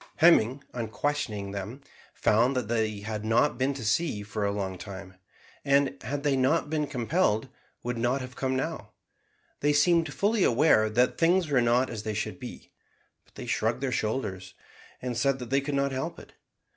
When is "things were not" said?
11.19-11.91